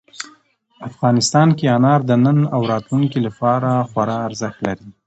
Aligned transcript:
افغانستان 0.89 1.47
کې 1.57 1.65
انار 1.77 2.01
د 2.09 2.11
نن 2.25 2.39
او 2.55 2.61
راتلونکي 2.71 3.19
لپاره 3.27 3.69
خورا 3.89 4.17
ارزښت 4.27 4.57
لري. 4.67 4.89